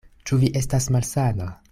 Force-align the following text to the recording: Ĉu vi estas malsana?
Ĉu 0.29 0.37
vi 0.43 0.49
estas 0.61 0.87
malsana? 0.95 1.51